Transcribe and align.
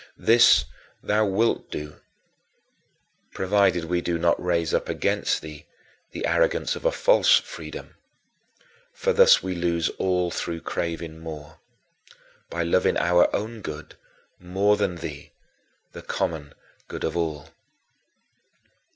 This 0.17 0.65
thou 1.03 1.27
wilt 1.27 1.69
do, 1.69 1.97
provided 3.35 3.85
we 3.85 4.01
do 4.01 4.17
not 4.17 4.43
raise 4.43 4.73
up 4.73 4.89
against 4.89 5.43
thee 5.43 5.67
the 6.09 6.25
arrogance 6.25 6.75
of 6.75 6.85
a 6.85 6.91
false 6.91 7.37
freedom 7.37 7.93
for 8.93 9.13
thus 9.13 9.43
we 9.43 9.53
lose 9.53 9.89
all 9.99 10.31
through 10.31 10.61
craving 10.61 11.19
more, 11.19 11.59
by 12.49 12.63
loving 12.63 12.97
our 12.97 13.29
own 13.35 13.61
good 13.61 13.95
more 14.39 14.75
than 14.75 14.95
thee, 14.95 15.33
the 15.91 16.01
common 16.01 16.55
good 16.87 17.03
of 17.03 17.15
all. 17.15 17.49